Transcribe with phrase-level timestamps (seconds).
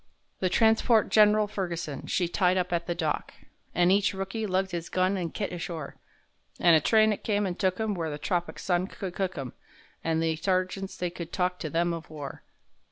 [0.39, 3.35] The transport Gen'ral Ferguson, she tied up at the dock,
[3.75, 5.95] An' each rookie lugged his gun an' kit ashore,
[6.59, 9.53] An' a train it come and took 'em where the tropic sun could cook 'em,—
[10.03, 12.41] An' the sergeants they could talk to them of war.